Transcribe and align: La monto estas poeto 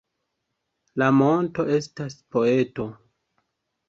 La 1.01 1.09
monto 1.17 1.65
estas 1.75 2.15
poeto 2.37 2.87